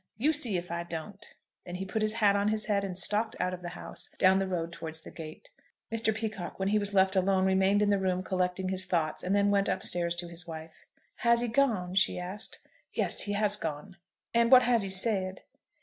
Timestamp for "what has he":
14.51-14.89